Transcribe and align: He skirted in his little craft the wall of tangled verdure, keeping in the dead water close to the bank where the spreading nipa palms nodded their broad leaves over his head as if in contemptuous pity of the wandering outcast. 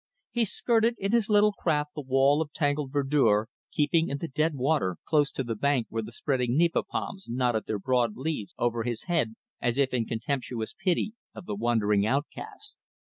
He 0.31 0.45
skirted 0.45 0.95
in 0.97 1.11
his 1.11 1.29
little 1.29 1.51
craft 1.51 1.91
the 1.93 2.01
wall 2.01 2.41
of 2.41 2.51
tangled 2.53 2.91
verdure, 2.91 3.45
keeping 3.71 4.09
in 4.09 4.17
the 4.17 4.27
dead 4.27 4.55
water 4.55 4.97
close 5.05 5.29
to 5.33 5.43
the 5.43 5.53
bank 5.55 5.85
where 5.91 6.01
the 6.01 6.11
spreading 6.11 6.57
nipa 6.57 6.81
palms 6.81 7.27
nodded 7.29 7.65
their 7.67 7.77
broad 7.77 8.17
leaves 8.17 8.55
over 8.57 8.81
his 8.81 9.03
head 9.03 9.35
as 9.61 9.77
if 9.77 9.93
in 9.93 10.05
contemptuous 10.07 10.73
pity 10.73 11.13
of 11.35 11.45
the 11.45 11.53
wandering 11.53 12.03
outcast. 12.03 12.79